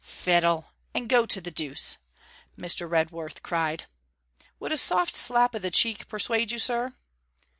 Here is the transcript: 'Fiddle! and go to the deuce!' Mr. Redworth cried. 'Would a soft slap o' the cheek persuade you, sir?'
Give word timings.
'Fiddle! 0.03 0.71
and 0.95 1.07
go 1.07 1.27
to 1.27 1.39
the 1.39 1.51
deuce!' 1.51 1.97
Mr. 2.57 2.89
Redworth 2.89 3.43
cried. 3.43 3.85
'Would 4.59 4.71
a 4.71 4.77
soft 4.77 5.13
slap 5.13 5.55
o' 5.55 5.59
the 5.59 5.69
cheek 5.69 6.07
persuade 6.07 6.51
you, 6.51 6.57
sir?' 6.57 6.95